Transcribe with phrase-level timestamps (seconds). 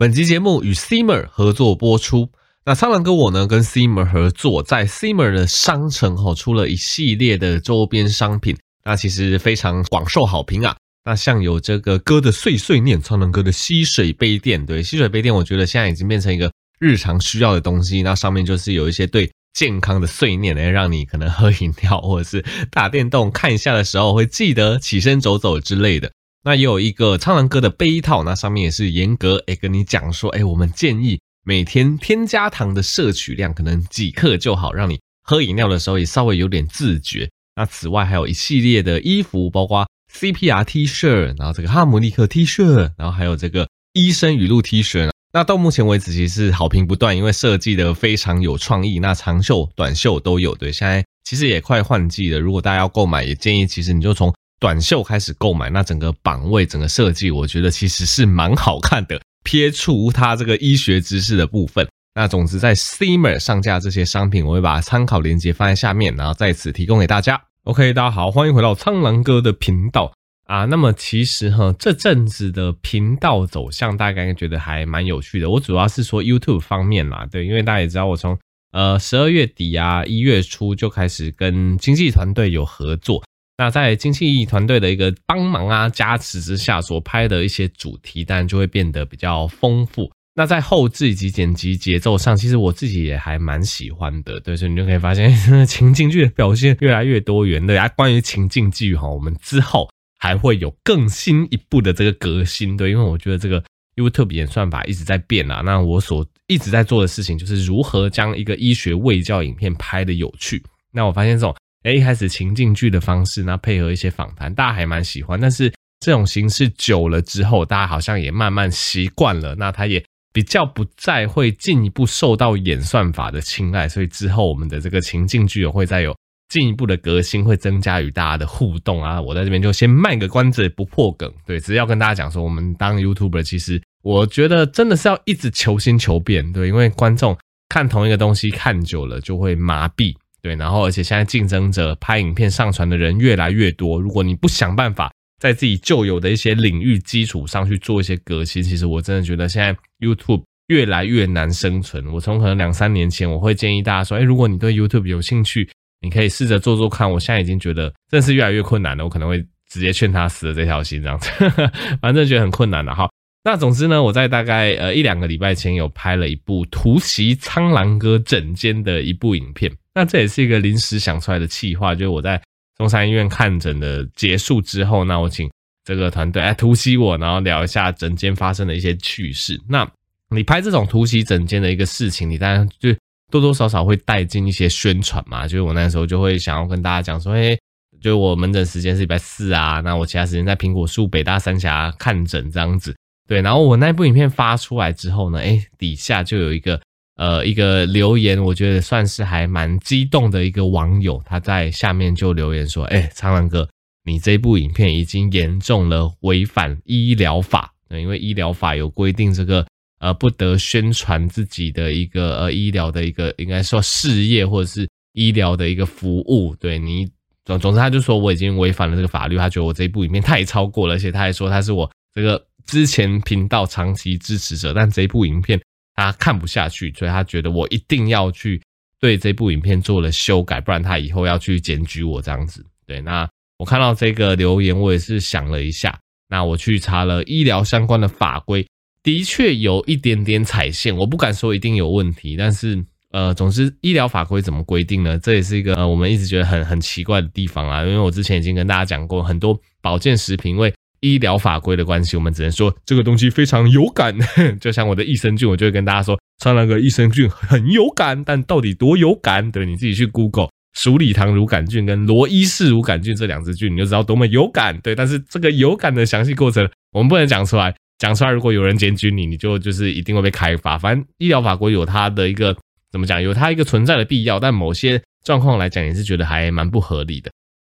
[0.00, 2.30] 本集节目与 Simmer 合作播出。
[2.64, 10.76] 那苍狼哥我呢，跟 Simmer 合作，在 Simmer 的商城吼出了一系列的周边商品，那其实非常广受好评啊。
[11.04, 18.00] 那像有这个哥的碎碎念，苍狼哥的吸水杯垫，对，吸水杯垫，我觉得现在已经变成一个日常需要的东西。
[18.02, 26.12] 那上面就是有一些对健康的碎念，来让你可能喝饮料或者是打电动看一下的时候，会记得起身走走之类的。
[26.48, 37.28] 那也有一个苍蓝鸽的杯套，那上面也是严格诶跟你讲说，诶我们建议每天添加糖的摄取量可能几克就好，让你喝饮料的时候也稍微有点自觉。
[37.54, 42.64] 那此外还有一系列的衣服，包括 CPR T 恤，然后这个哈姆立克 T 恤，
[42.96, 45.10] 然后还有这个医生语录 T 恤。
[45.34, 50.54] 那到目前为止其实好评不断，因为设计的非常有创意，那长袖、短袖都有。
[50.54, 54.32] 对，现在其实也快换季了，如果大家要购买，也建议其实你就从。
[54.60, 59.20] 短袖开始购买，那整个版位、整个设计，我觉得其实是蛮好看的。
[59.44, 67.40] 撇除它这个医学知识的部分，那总之在 Simmer 上架这些商品，我会把参考链接放在下面，然后在此提供给大家。
[67.62, 70.12] OK，大家好，欢迎回到苍狼哥的频道
[70.46, 70.64] 啊。
[70.64, 75.48] 那么其实哈，这阵子的频道走向，大家应该觉得还蛮有趣的。
[75.48, 78.36] 我主要是说 YouTube 方面啦，对，因为大家也知道，我从
[78.72, 83.22] 呃十二月底啊一月初就开始跟经纪团队有合作。
[83.58, 90.08] 那在经纪团队的一个帮忙啊加持之下，所拍的一些主题，当然就会变得比较丰富。
[90.36, 94.38] 那在后置以及剪辑节奏上，其实我自己也还蛮喜欢的。
[94.38, 95.28] 对，所以你就可以发现，
[95.66, 97.66] 情境剧的表现越来越多元。
[97.66, 102.76] 对啊，关于情境剧哈，我们之后还会有更新一步的这个革新。
[102.76, 103.60] 对，因为我觉得这个
[103.96, 105.62] YouTube 演算法一直在变啊。
[105.64, 110.62] 那我所一直在做的事情，就是如何将一个医学卫教影片拍的有趣。
[110.92, 111.52] 那我发现这种。
[111.84, 115.40] 诶，一开始情境剧的方式，那配合一些访谈，大家还蛮喜欢。
[115.40, 119.54] 但是这种形式久了之后，大家好像也慢慢习惯了。
[119.54, 126.14] 那它也比较不再会进一步受到演算法的青睐，所以之后我们的这个情境剧也会再有
[126.48, 129.20] 进一步的革新，会增加与大家的互动啊。
[129.20, 131.32] 我在这边就先卖个关子，不破梗。
[131.46, 136.52] 对，只是要跟大家讲说，我们当 YouTuber，其实我觉得真的是要一直求新求变。
[136.52, 137.38] 对，因为观众
[137.68, 140.16] 看同一个东西看久了就会麻痹。
[140.40, 152.06] 对，然后而且现在竞争者拍影片上传的人越来越多，如果你不想办法在自己旧有的一些领域基础上去做一些革新，其实我真的觉得现在 YouTube 越来越难生存。
[152.12, 155.68] 我从可能两三年前，我会建议大家说，哎，如果你对 YouTube 有兴趣，
[156.00, 157.10] 你可以试着做做看。
[157.10, 161.30] 我现在已经觉得真是越来越困难了，我可能会直接劝他死了这条心这样子，
[162.00, 163.08] 反正觉得很困难了哈。
[163.44, 169.72] 那总之呢，我在大概呃一两个礼拜前有拍了一部突袭苍狼哥整间的一部影片。
[169.98, 172.40] 那这也是一个临时想出来的企划，就是我在
[172.76, 175.50] 中山医院看诊的结束之后，那我请
[175.84, 179.60] 这个团队来突袭我，然后聊一下诊间发生的一些趣事。
[179.68, 179.84] 那
[180.30, 182.94] 你拍这种突袭诊间的一个事情，你当然就
[183.28, 185.48] 多多少少会带进一些宣传嘛。
[185.48, 187.58] 就是我那时候就会想要跟大家讲说，诶，
[188.00, 192.94] 就我门诊时间是礼拜四啊，那我其他时间在苹果树北大三峡看诊这样子。
[193.26, 196.80] 对，然后我那部影片发出来之后呢，诶，底下就有一个。
[197.18, 203.68] 呃，一个留言，我觉得算是还蛮激动的一个网友，他在下面就留言说：“哎，苍狼哥，
[204.04, 209.66] 你这部影片已经严重了违反医疗法，因为医疗法有规定，这个
[209.98, 216.54] 呃不得宣传自己的一个呃医疗的一个应该说事业或者是医疗的一个服务。
[216.60, 217.04] 对你
[217.44, 225.60] 总总之，他就说我已经违反了这个法律，他觉得我这部影片太超过了，而且他还说他是我这个之前频道长期支持者，但这部影片。”
[225.98, 228.62] 他看不下去，所以他觉得我一定要去
[229.00, 232.64] 对这部影片做了修改，不然他以后要去检举我这样子。
[232.86, 233.28] 对，那
[233.58, 235.98] 我看到这个留言，我也是想了一下，
[236.28, 238.64] 那我去查了医疗相关的法规，
[239.02, 242.80] 的确有一点点踩线，我不敢说一定有问题，但是
[243.10, 245.18] 呃，总之医疗法规怎么规定呢？
[245.18, 254.16] 这也是一个我们一直觉得很很奇怪的地方啊，因为我之前已经跟大家讲过，很多保健食品因为医疗法规的关系，我们只能说这个东西非常有感，
[254.60, 259.50] 就像我的益生菌，我就会跟大家说，穿那个益生菌很有感，但到底多有感？
[259.50, 264.78] 对，你自己去 Google 鼠李糖乳杆菌跟罗伊氏乳杆菌这两支菌，你就知道多么有感。
[264.80, 270.76] 对，但是这个有感的详细过程，我们不能讲出来，讲出来如果有人检举你，你就就是一定会被开罚。
[270.78, 272.56] 反正医疗法规有它的一个
[272.90, 277.30] 怎么讲，有它一个存在的必要，但某些状况来讲也是觉得还蛮不合理的。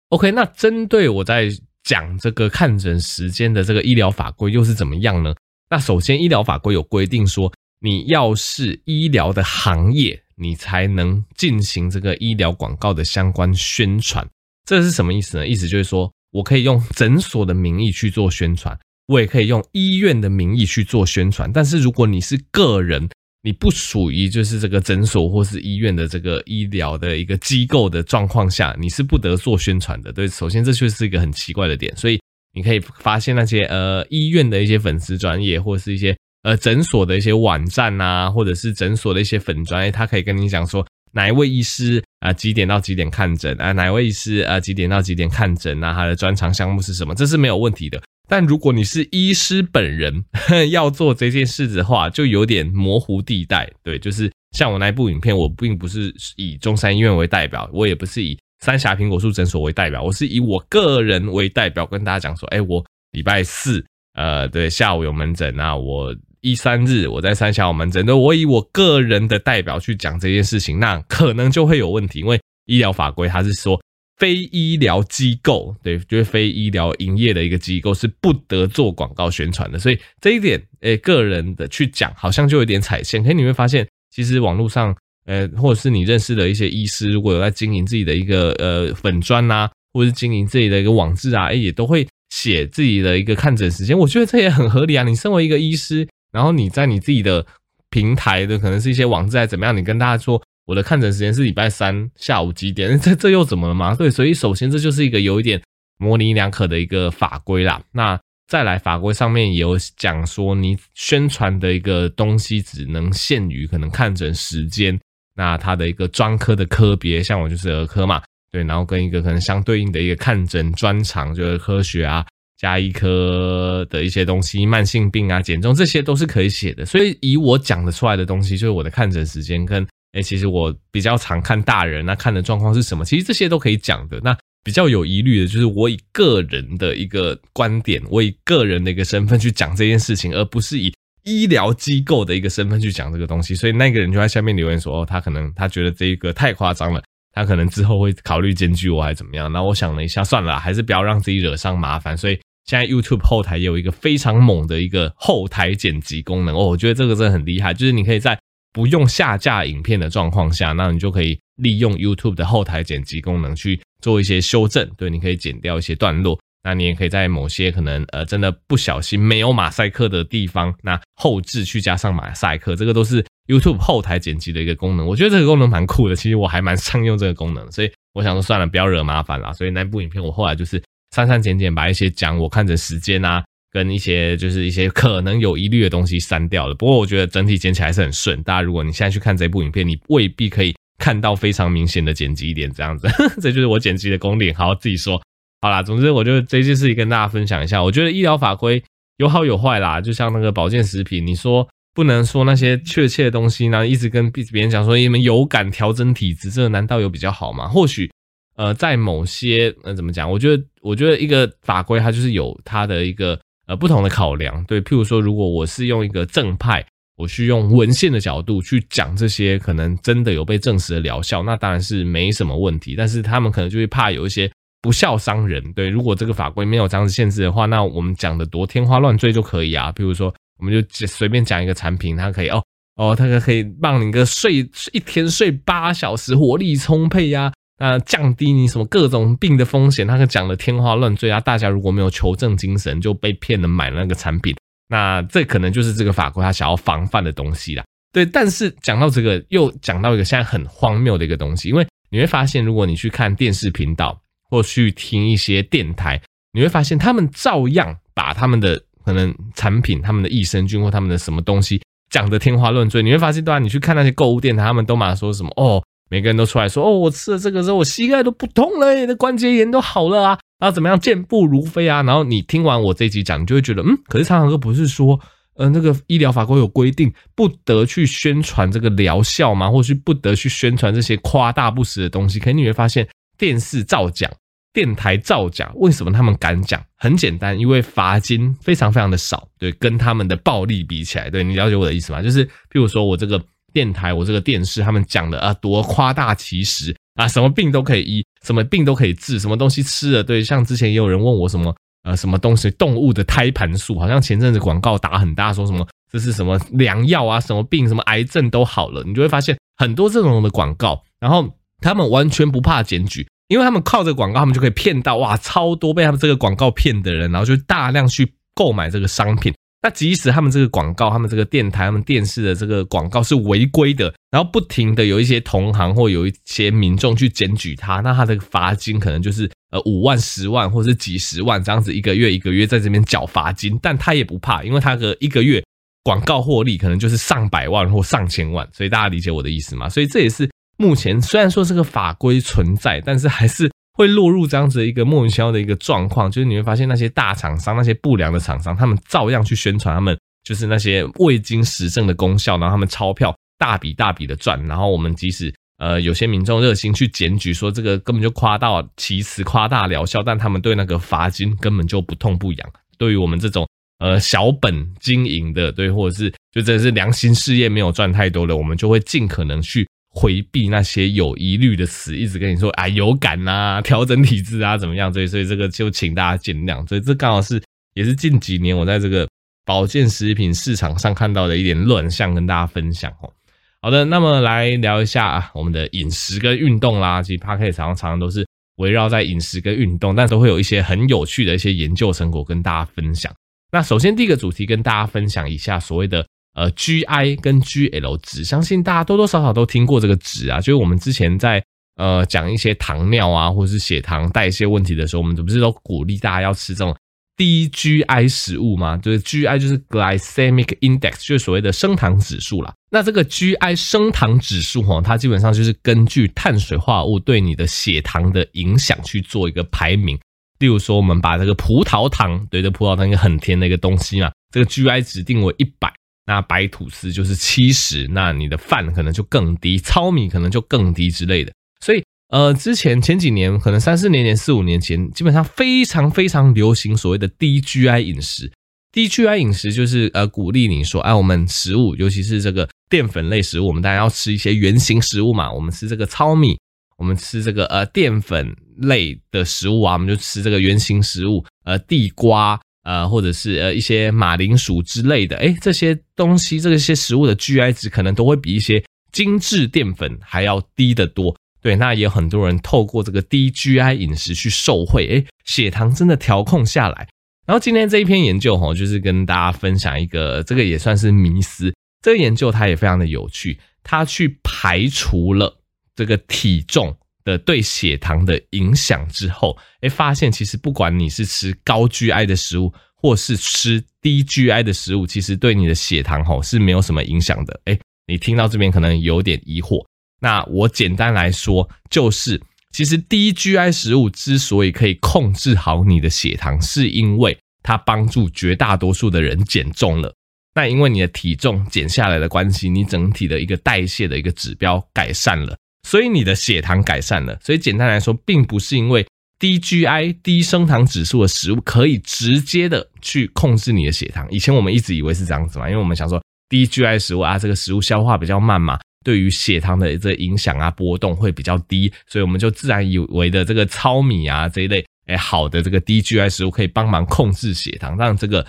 [0.09, 1.49] OK，那针对我在。
[1.87, 5.33] 讲这个看诊时间的这个医疗法规又是怎么样呢？
[5.69, 14.27] 那首先，医疗法规有规定说，你要是医疗的行业，你才能进行这个医疗广告的相关宣传。
[14.65, 15.47] 这是什么意思呢？
[15.47, 21.49] 意思就是说我可以用诊所的名义去做宣传，我也可以用医院的名义去做宣传。
[21.53, 23.07] 但是如果你是个人，
[23.43, 30.11] 你不属于就是这个诊所或是医院的这个医疗的一个机构的状况下，你是不得做宣传的。
[30.11, 32.19] 对，首先这就是一个很奇怪的点，所以
[32.53, 48.01] 你可以发现那些呃医院的一些粉丝专业或是一些呃诊所的一些网站啊，或者是诊所的一些粉专业，他可以跟你讲说哪一位医师啊几点到几点看诊啊，哪位医师啊几点到几点看诊啊，他的专长项目是什么，这是没有问题的。
[48.27, 50.25] 但如果你是医师本人
[50.69, 53.71] 要做这件事的话，就有点模糊地带。
[53.81, 73.79] 对，就是像我那部影片，我并不是以中山医院为代表，我也不是以三峡苹果树诊所为代表，我是以我个人为代表，跟大家讲说，哎，我礼拜四，呃，对，下午有门诊啊，我一三日我在三峡有门诊，那我以我个人的代表去讲这件事情，那可能就会有问题，因为医疗法规它是说。
[74.17, 83.21] 非医疗机构，对，就是非医疗营业的一个机构是不得做广告宣传的，所以这一点，诶、个人的去讲好像就有点踩线。
[83.21, 93.95] 可是你会发现，其实网络上，呃，或者是你认识的一些医师，如果有在经营自己的一个呃粉专啊，或者是经营自己的一个网志啊，诶，也都会写自己的一个看诊时间。
[93.95, 95.03] 我觉得这也很合理啊。
[95.03, 97.45] 你身为一个医师，然后你在你自己的
[97.91, 100.41] 平台的可能是一些网站怎么样，你跟大家说。
[100.67, 102.99] 我的看诊时间是礼拜三下午几点？
[102.99, 103.95] 这这又怎么了嘛？
[103.95, 105.61] 对，所以首先这就是一个有一点
[105.97, 107.81] 模棱两可的一个法规啦。
[107.93, 108.19] 那
[108.49, 114.99] 再来法规上面也有讲说，你宣传的一个东西只能限于可能看诊时间。
[115.37, 118.21] 那它的一个专科的科别，像我就是儿科嘛，
[118.51, 122.25] 对，然后跟一个可能相对应的一个看诊专长，就是科学啊、
[122.57, 126.85] 加医科的一些东西，慢性病啊、减重这些都是可以写的。
[126.85, 129.87] 所以以我讲得出来的东西，就是我的看诊时间跟。
[130.17, 133.05] 哎，其实我比较常看大人，那看的状况是什么？
[133.05, 134.19] 其实这些都可以讲的。
[134.23, 140.91] 那比较有疑虑的就是我以个人的一个观点，我以个人的一个身份去讲这件事情，而不是以
[141.23, 143.53] 医疗机构的一个身份去讲这个东西。
[143.53, 152.17] 所以那个人就在下面留言说：“哦，他可能他觉得这一个太夸张了，他可能之后会考虑检举我，还是怎么样？”那我想了一下，算了，还是不要让自己惹上麻烦。
[152.17, 152.33] 所以
[152.65, 158.37] 现在 YouTube 后台也有一个非常猛的一个后台剪辑功能哦，我觉得这个真的很厉害，就是你可以在。
[158.77, 164.87] 不用下架影片的状况下，那你就可以利用 YouTube 的后台剪辑功能去做一些修正。
[164.95, 166.39] 对，你可以剪掉一些段落。
[166.63, 175.07] 那你也可以在某些可能呃真的不小心没有马赛克的地方，那后置去加上马赛克，这个都是 YouTube 后台剪辑的一个功能。
[175.07, 179.51] 我觉得这个功能蛮酷的，其实我还蛮常用这个功能，所以我想说算了，不要惹麻烦了。
[179.53, 180.79] 所以那部影片我后来就是
[181.15, 183.43] 删删减减，把一些讲我看诊时间啊。
[183.77, 188.41] 跟一些就是一些可能有疑虑的东西删掉了，不过我觉得整体剪起来是很顺。
[188.41, 193.07] 大家如果你现在去看这部影片，你未必可以看到非常明显的剪辑一点这样子，
[193.39, 194.51] 这就是我剪辑的功力。
[194.51, 195.21] 好，自己说
[195.61, 195.83] 好啦。
[195.83, 197.83] 总之，我觉得这件事情跟大家分享一下。
[197.83, 198.81] 我觉得医疗法规
[199.17, 207.67] 有好有坏啦，就像那个保健食品，你说不能说那些确切的东西呢，一直跟别人讲说你们有感调整体质，这难道有比较好吗？
[207.67, 208.09] 或许
[208.55, 210.31] 呃，在某些呃怎么讲？
[210.31, 213.39] 我觉得我觉得一个法规它就是有它的一个。
[213.67, 216.83] 呃，不同的考量，对，譬如说，如果我是用一个正派，
[217.17, 222.95] 我去用文献的角度去讲这些可能真的有被证实的疗效，那当然是没什么问题。
[222.95, 224.49] 但是他们可能就会怕有一些
[224.81, 229.91] 不孝商人，对，如果这个法规没有这样子限制的话，那我们讲的多天花乱坠就可以啊。
[229.91, 232.63] 譬如说，我们就随便讲一个产品，它可以哦
[232.95, 241.39] 哦，它可以让你个睡一天睡八小时，活力充沛呀、那降低你什么各种病的风险，他可讲的天花乱坠啊！
[241.39, 244.55] 大家如果没有求证精神，就被骗了买了那个产品，
[244.89, 247.83] 那这可能就是这个法规他想要防范的东西啦。
[248.11, 254.19] 对，但是讲到这个，又讲到一个现在很荒谬的一个东西，因为你会发现，如果你去看电视频道
[254.49, 256.19] 或去听一些电台，
[256.53, 261.79] 你会发现他们照样把他们的可能产品、他们的益生菌或他们的什么东西
[262.09, 263.03] 讲的天花乱坠。
[263.03, 265.83] 你会发现，对啊，你去看那些购物电台，他们都马上说什么哦。
[266.09, 275.19] 每个人都出来说：“哦，我吃了这个之后，我膝盖都不痛了，那关节炎都好了啊，然后怎么样，健步如飞啊。”然后你听完我这一集讲，你就会觉得，嗯，可是常常哥不是说，
[275.55, 279.69] 呃，那个医疗法规有规定，不得去宣传这个疗效吗？
[279.69, 282.39] 或是不得去宣传这些夸大不实的东西？
[282.39, 283.05] 可是你会发现，
[283.37, 284.31] 电视造假，
[284.71, 286.81] 电台造假，为什么他们敢讲？
[286.95, 292.21] 很简单，因为罚金非常非常的少，对，跟他们的暴利比起来，对，你了解我的意思吗？
[292.21, 293.43] 就是，譬如说我这个。
[293.73, 319.53] 电台，我这个电视，他们讲的啊，多夸大其词啊，什么病都可以医，什么病都可以治，什么东西吃了，对，像之前也有人问我什么呃，什么东西，动物的胎盘素，好像前阵子广告打很大，说什么这是什么良药啊，什么病，什么癌症都好了，你就会发现很多这种的广告，然后他们完全不怕检举，因为他们靠这个广告，他们就可以骗到哇，超多被他们这个广告骗的人，然后就大量去购买这个商品。
[319.87, 335.63] 那即使他们这个广告，他们这个电台、他们电视的这个广告是违规的，然后不停的有一些同行或有一些民众去检举他，那他的罚金可能就是呃五万、十万或是几十万这样子，一个月一个月在这边缴罚金，但他也不怕，因为他的一个月
[336.03, 339.87] 广告获利可能就是上百万或上千万，所以大家理解我的意思吗？
[339.87, 343.71] 所以这也是目前虽然说这个法规存在，但是还是。
[343.97, 362.69] 会落入这样子的一个莫名其妙的一个状况，就是你会发现那些大厂商、那些不良的厂商，他们照样去宣传他们就是那些未经实证的功效，然后他们钞票大笔大笔的赚，然后我们即使呃有些民众热心去检举说这个根本就夸大其词、夸大疗效，但他们对那个罚金根本就不痛不痒。
[362.99, 369.87] 对于我们这种呃小本经营的，对，或者是就真的是良心事业没有赚太多的，我们就会尽可能去。
[370.19, 375.13] 回避那些有疑虑的词，一直跟你说啊有感呐、啊，调整体质啊，怎么样？
[375.13, 376.83] 所以，所以这个就请大家见谅。
[376.87, 377.61] 所以，这刚好是
[377.93, 379.29] 也是近几年我在这个
[379.63, 383.31] 保健食品市场上看到的一点乱象，跟大家分享哦。
[383.79, 387.21] 好的，那么来聊一下啊，我们的饮食跟运动啦。
[387.21, 388.43] 其实 Podcast 常常常常都是
[388.77, 393.31] 围绕在饮食跟运动，但都会有一些很有趣的一些研究成果跟大家分享。
[393.71, 396.25] 那首先第一个主题跟大家分享一下所谓的。
[396.57, 400.59] 呃，GI 跟 GL 值，相信大家多多少少都听过这个值啊。
[400.59, 401.63] 就是我们之前在
[401.97, 406.97] 呃讲一些糖尿啊，或者是血糖代谢问题的时候，我们不是都鼓励大家要吃这种
[407.35, 408.97] 低 GI 食物吗？
[408.97, 412.73] 就是 GI 就是 Glycemic Index，就是所谓的升糖指数啦。
[412.89, 420.17] 那这个 GI 升糖指数哈，它基本上就是根据碳水化合物对你的血糖的影响去做一个排名。
[420.57, 425.93] 例如说，我们把这个葡萄糖，对，这葡萄糖一个很甜的一个东西嘛，这个 GI 值定为一百。
[426.27, 431.53] 那白吐司就是七十，那你的饭可能就更低，糙米可能就更低之类的。
[431.79, 438.51] 所以，呃，之前前几年，可能三四年前、四五年前，基本上非常非常流行所谓的低 GI 饮食。
[438.91, 445.49] 低 GI 饮食就是呃鼓励你说，哎、我们食物，尤其是这个淀粉类食物，我们当然要吃一些原型食物嘛。
[445.49, 446.57] 我们吃这个糙米，
[446.97, 452.59] 我们吃这个呃淀粉类的食物啊，我们就吃这个原型食物，呃，地瓜。
[452.87, 461.35] 呃，或者是呃一些马铃薯之类的，哎，这些东西，这些食物的 GI 值可能都会比一些精致淀粉还要低得多。
[461.61, 467.09] 对，那也有很多人透过这个低 GI 饮食去受惠，哎，血糖真的调控下来。
[467.45, 471.73] 然后今天这一篇研究哈，就是跟大家分享一个，这个也算是迷思。
[472.01, 475.59] 这个研究它也非常的有趣，它去排除了
[475.93, 476.95] 这个体重
[477.27, 487.59] 的对血糖的影响之后，诶，发现其实不管你是吃高 GI 的食物，或是吃低 GI 的食物，其实对你的血糖吼是没有什么影响的。
[487.65, 489.85] 诶，你听到这边可能有点疑惑。
[490.21, 492.41] 那我简单来说，就是
[492.71, 500.15] 其实低 GI 食物之所以可以控制好你的血糖，是因为它帮助绝大多数的人减重了。
[500.55, 505.57] 那因为你的体重减下来的关系，你整体的一个代谢的一个指标改善了。
[505.87, 509.07] 所以你的血糖改善了，所以简单来说，并不是因为
[509.39, 514.27] 低 GI 低升糖指数的食物可以直接的去控制你的血糖。
[514.29, 527.95] 以前我们一直以为是这样子嘛，因为我们想说低 GI 食物啊，这个食物消化比较慢嘛，对于血糖的这影响啊波动会比较低，所以我们就自然以为的这个糙米啊这一类哎好的这个低 GI 食物可以帮忙控制血糖。
[527.95, 528.45] 让这个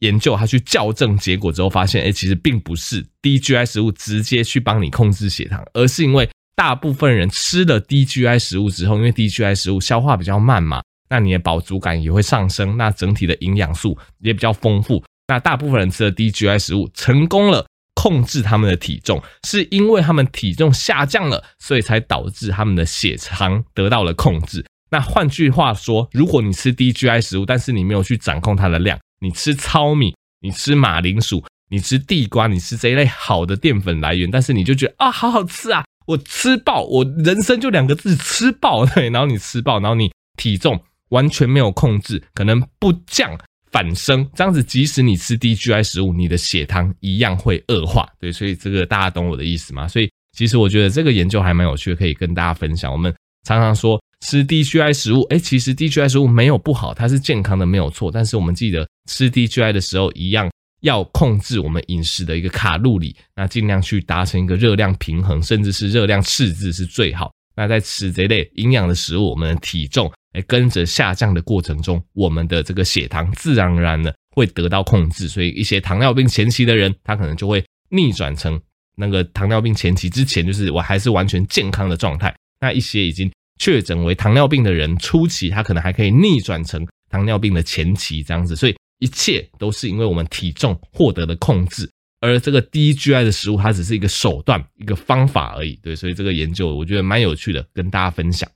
[0.00, 6.28] 研究他去校正结果之后发现，哎，其实并不是低 GI 食物直接去帮你控制血糖，而是因为。
[6.54, 15.02] 大部分人吃了低 GI 食物之后，因为低 GI 食物消化比较慢嘛，那你的饱足感也会上升，那整体的营养素也比较丰富。
[15.28, 24.64] 那大部分人吃了低 GI 食物，成功了控制他们的体重，是因为他们体重下降了，所以才导致他们的血糖得到了控制。
[24.90, 35.82] 那换句话说，如果你吃低 GI 食物，但是你没有去掌控它的量，你吃糙米，你吃马铃薯，你吃地瓜，你吃这一类好的淀粉来源，但是你就觉得啊，好好吃啊。
[36.06, 38.84] 我吃爆，我人生就两个字，吃爆。
[38.94, 40.80] 对，然后你吃爆，然后你体重
[41.10, 43.36] 完全没有控制，可能不降
[43.70, 48.08] 反升，这样子，即使你吃低 GI 食物，你的血糖一样会恶化。
[48.20, 49.86] 对，所以这个大家懂我的意思吗？
[49.88, 52.90] 所以其实我觉得这个研究还蛮有趣的，可以跟大家分享。
[52.90, 58.10] 我们常常说吃低 GI 食物，哎，其实低 GI 食物没有不好，它是健康的，没有错。
[58.10, 60.50] 但是我们记得吃低 GI 的时候一样。
[60.82, 67.32] 要控制我们饮食的一个卡路里，那尽量去达成一个热量平衡，甚至是热量赤字是最好。
[67.56, 75.28] 那在吃这类营养的食物，我们的体重诶跟着下降的过程中，我们的这个血糖自然而然的会得到控制。
[75.28, 78.60] 所以一些糖尿病前期的人，他可能就会逆转成
[78.96, 82.34] 那个糖尿病前期之前，就是我还是完全健康的状态。
[82.60, 88.56] 那一些已经确诊为糖尿病的人，初期他可能还可以逆转成糖尿病的前期这样子。
[88.56, 88.74] 所以。
[89.02, 91.90] 一切都是因为我们体重获得了控制，
[92.20, 95.74] 而这个低 GI 的食物它只是一个手段、一个方法而已。
[95.82, 98.48] 对，所以这个研究我觉得蛮有趣的，跟大家分享。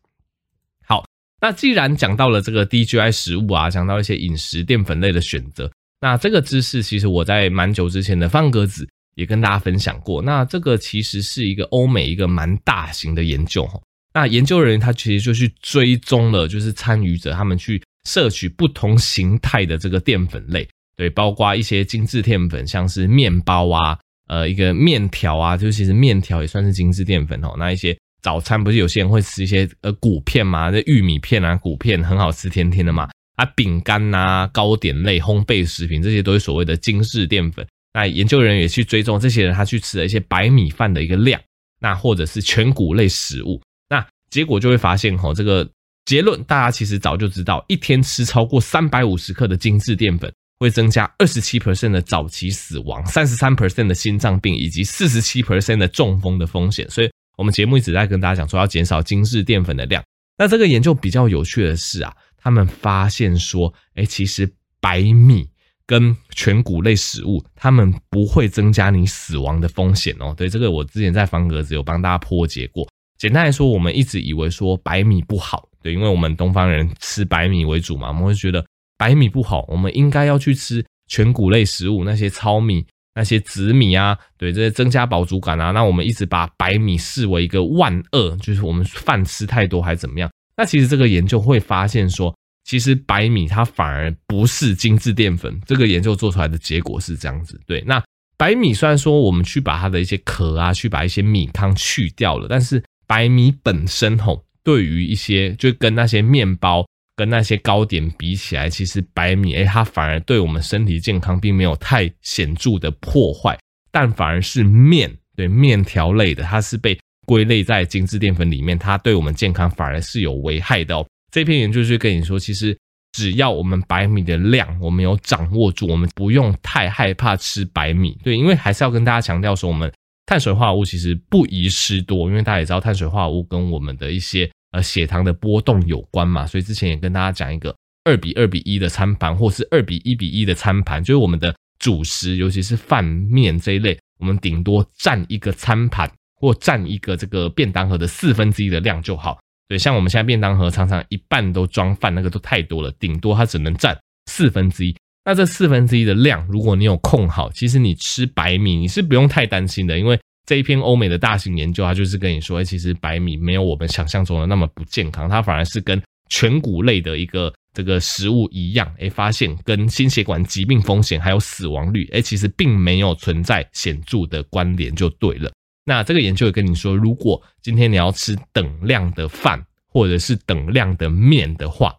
[0.87, 1.05] 好，
[1.41, 5.69] 那既然讲到了这个低 GI 食物啊，讲到一些饮食淀粉类的选择，
[6.01, 10.23] 那这个知识其实我在蛮久之前的方格子也跟大家分享过。
[10.23, 13.81] 那这个其实是一个欧美一个蛮大型的研究哈。
[14.15, 23.99] 那研究人员他其实就去追踪了，就是参与者他们去摄取不同形态的这个淀粉类，对，包括一些精致淀粉，像是面包啊，
[24.29, 27.55] 呃，一个面条啊，就其实面条也算是精致淀粉哦。
[27.59, 33.11] 那一些早餐不是有些人会吃一些呃谷片嘛，这玉米片啊，谷片很好吃，甜甜的嘛。
[33.37, 37.67] 啊，饼干呐、糕点类、烘焙食品，这些都是所谓的精致淀粉。
[37.93, 41.39] 那研究人员也去追踪这些人，他去吃了一些白米饭的一个量，
[41.79, 43.61] 那或者是全谷类食物。
[43.91, 45.69] 那结果就会发现，哈，这个
[46.07, 56.89] 结论大家其实早就知道，一天吃超过三百五十克的精致淀粉，会增加二十七 percent 的早期死亡，三十三 percent 的心脏病，以及四十七 percent 的中风的风险。
[56.89, 60.03] 所以，我们节目一直在跟大家讲说，要减少精致淀粉的量。
[60.39, 64.49] 那这个研究比较有趣的是啊，他们发现说，哎，其实
[64.81, 65.49] 白米
[65.87, 70.33] 跟全谷类食物，他们不会增加你死亡的风险哦。
[70.37, 72.87] 对，这个我之前在方格子有帮大家破解过。
[73.19, 78.67] 简单来说，我们一直以为说白米不好，对，因为我们东方人吃白米为主嘛，我们会觉得
[78.99, 85.71] 白米不好，我们应该要去吃全谷类食物，那些糙米、那些紫米啊，对，这些增加饱足感啊。
[85.71, 90.29] 那我们一直把白米视为一个万恶，就是我们饭吃太多还怎么样？
[90.57, 95.57] 那其实这个研究会发现说，其实白米它反而不是精致淀粉。
[95.65, 97.81] 这个研究做出来的结果是这样子，对。
[97.87, 98.03] 那
[98.37, 113.57] 白米虽然说我们去把它的一些壳啊，去把一些米糠去掉了，但是白米本身吼，对于一些就跟那些面包、跟那些糕点比起来，其实白米诶，它反而对我们身体健康并没有太显著的破坏，
[113.93, 121.07] 但反而是面，对面条类的，它是被归类在精致淀粉里面，它对我们健康反而是有危害的哦。
[121.31, 122.77] 这篇研究就跟你说，其实
[123.13, 129.93] 只要我们白米的量我们有掌握住，我们不用太害怕吃白米，对，因为还是要跟大家强调说我们。
[130.27, 146.11] 碳水化合物其实不宜吃多，因为大家也知道碳水化合物跟我们的一些呃血糖的波动有关嘛，所以之前也跟大家讲一个二比二比一的餐盘，或是二比一比一的餐盘，就是我们的主食，尤其是饭面这一类，我们顶多占一个餐盘
[146.41, 149.39] 或占一个这个便当盒的四分之一的量就好。
[149.69, 154.97] 对，像我们现在便当盒常常一半都装饭，那个都太多了，顶多它只能占四分之一。
[155.27, 175.51] 那这四分之一的量，如果你有控好，其实你吃白米你是不用太担心的，因为这一篇欧美的大型研究，它就是跟你说，其实白米没有我们想象中的那么不健康，它反而是跟全谷类的一个这个食物一样，诶，发现跟心血管疾病风险还有死亡率，诶，其实并没有存在显著的关联，就对了。
[175.85, 181.93] 那这个研究也跟你说，如果今天你要吃等量的饭或者是等量的面的话，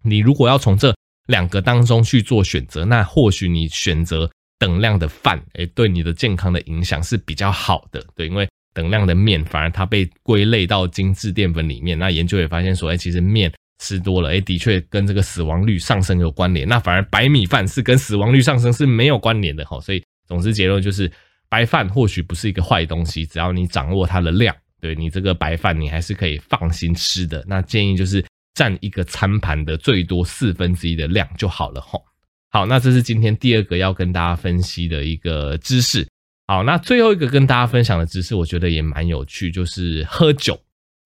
[0.00, 0.94] 你如果要从这
[1.26, 11.98] 两个当中去做选择，那或许你选择等量的饭，诶，对你的健康的影响是比较好的，对，因为等量的面反而它被归类到精致淀粉里面。
[11.98, 16.68] 那研究也发现说，诶，其实面吃多了，诶，的确跟这个死亡率上升有关联。
[16.68, 19.80] 那反而白米饭是跟死亡率上升是没有关联的哈。
[19.80, 21.10] 所以，总之结论就是，
[21.48, 27.42] 白饭或许不是一个坏东西，只要你掌握它的量，对你这个白饭你还是可以放心吃的。
[27.48, 28.22] 那建议就是。
[28.54, 32.02] 占一个餐盘的最多四分之一的量就好了吼。
[32.50, 36.06] 好，那这是今天第二个要跟大家分析的一个知识。
[36.46, 40.58] 好，那最后一个跟大家分享的知识，我觉得也蛮有趣，就是喝酒。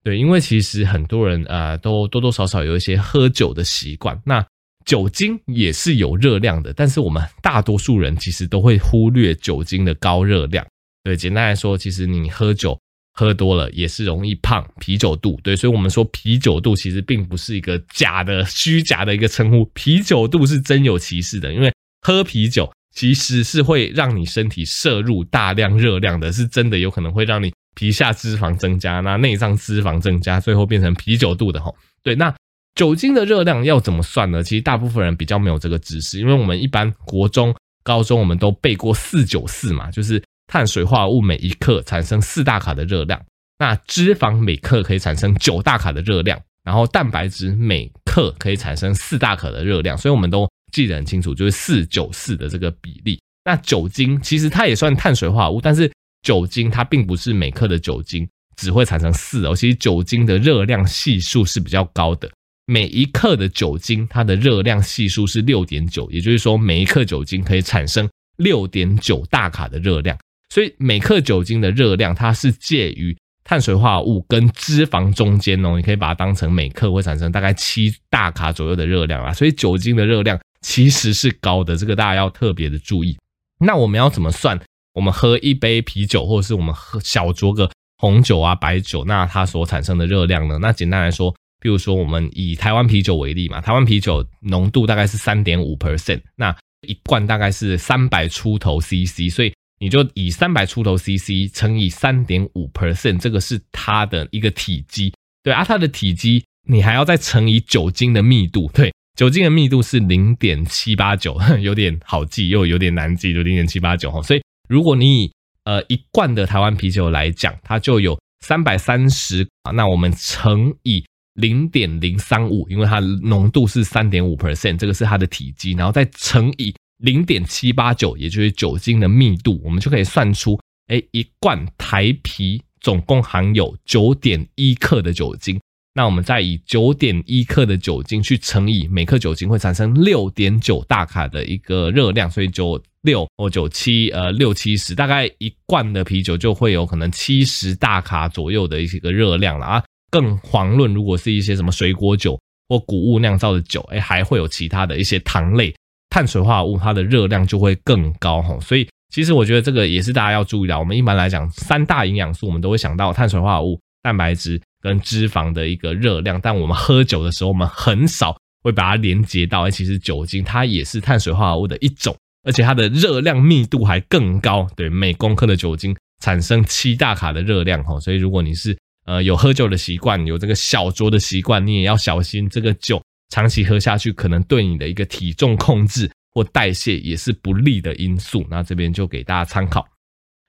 [0.03, 4.21] 对，因为其实很多人啊，都多多少少有一些喝酒的习惯。
[4.25, 4.45] 那
[4.85, 10.65] 酒精也是有热量的，但是我们大多数人其实都会忽略酒精的高热量。
[11.03, 12.79] 对，简单来说，其实你喝酒。
[13.19, 21.69] 喝多了也是容易胖，啤酒肚，对，所以我们说啤酒肚其实并不是一个假的、虚假的一个称呼，啤酒肚是真有其事的，因为
[22.01, 31.75] 喝啤酒其实是会让你身体摄入大量热量的，是真的有可能会让你皮下脂肪增加，那内脏脂肪增加，最后变成啤酒肚的吼。
[32.01, 32.33] 对，那
[32.75, 34.41] 酒精的热量要怎么算呢？
[34.41, 37.53] 其实大部分人比较没有这个知识，因为我们一般国中、
[37.83, 40.23] 高中我们都背过四九四嘛，就是。
[40.49, 43.21] 碳水化合物每一克产生四大卡的热量，
[43.59, 53.21] 那脂肪每克可以产生九大卡的热量，然后蛋白质每克可以产生四大卡的热量，所以我们都记得很清楚，就是四九四的这个比例。
[53.45, 55.91] 那酒精其实它也算碳水化合物，但是
[56.23, 62.29] 酒精它并不是每克的酒精只会产生四哦，其实酒精的热量系数是比较高的。
[62.65, 70.17] 每一克的酒精它的热量系数是六点九，也就是说每一克酒精可以产生六点九大卡的热量。
[70.49, 79.33] 所以每克酒精的热量它是介于碳水化合物跟脂肪中间哦，你可以把它当成每克会产生大概七大卡左右的热量啊。
[79.33, 83.17] 所以酒精的热量其实是高的，这个大家要特别的注意。
[83.59, 84.59] 那我们要怎么算？
[84.93, 90.57] 我们喝一杯啤酒，或者是我们喝小酌个红酒啊、白酒，那它所产生的热量呢？
[90.59, 96.55] 那简单来说，比如说我们以台湾啤酒为例嘛，台湾啤酒浓度大概是三点五 percent，那
[96.87, 105.13] 一罐大概是三百出头 CC，所以你就以三百出头 CC 乘以三点五 percent，这个是它的一个体积。
[105.41, 114.41] 对啊，它的体积你还要再乘以酒精的密度，对，酒精的密度是零点七八九， 有点好记又有点难记，就零点七八九哈，所以。
[114.69, 115.31] 如果你以
[115.63, 118.15] 呃一罐的台湾啤酒来讲，它就有
[118.45, 135.59] 三百三十啊，那我们乘以零点零三五，因为它浓度是三点五 percent，这个是它的体积，然后再乘以零点七八九，也就是酒精的密度，我们就可以算出，哎，一罐台啤总共含有九点一克的酒精，
[135.93, 142.81] 那我们再以九点一克的酒精去乘以每克酒精会产生六点九大卡的一个热量，所以九。
[143.03, 149.83] 六或九七，呃，六七十，大概一罐的啤酒就会有可能七十大卡左右的一个热量了啊。
[150.11, 155.73] 更遑论如果是一些什么水果酒或谷物酿造的酒，哎，还会有其他的一些糖类、
[156.09, 158.57] 碳水化合物，它的热量就会更高哈。
[158.59, 160.77] 所以其实我觉得这个也是大家要注意的。
[160.77, 172.15] 我们一般来讲，三大营养素我们都会想到碳水化合物、蛋白质跟脂肪的一个热量，但我们喝酒的时候，我们很少会把它连接到，哎，其实酒精它也是碳水化合物的一种。
[172.43, 188.45] 而且它的热量密度还更高，对，每公克的酒精产生七大卡的热量哈，所以如果你是呃有喝酒的习惯，有这个小酌的习惯，你也要小心这个酒长期喝下去，可能对你的一个体重控制或代谢也是不利的因素。
[188.49, 189.87] 那这边就给大家参考。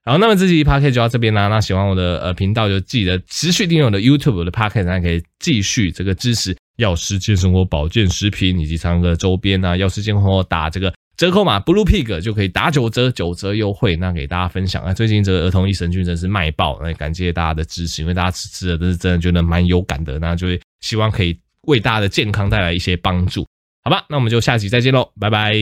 [0.05, 1.49] 好，那么这期 podcast 就到这边啦。
[1.49, 10.93] 那喜欢我的呃频道，就记得持续订阅我的 YouTube 的 podcast，大家可以继续这个支持药师健生活保健食品以及常个周边啊，药师健生活打这个。
[11.17, 13.95] 折扣码 Blue Pig 就可以打九折，九折优惠。
[13.95, 23.47] 那给大家分享啊，最近这个儿童益生菌真是卖爆，那也感谢大家的支持，因为大家吃吃的都是真的觉得蛮有感的，那就会希望可以为大家的健康带来一些帮助，
[23.83, 24.07] 好吧？
[24.09, 25.53] 那我们就下期再见喽，拜拜。